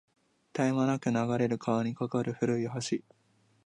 [0.55, 2.97] 絶え間なく流れる川に架かる古い橋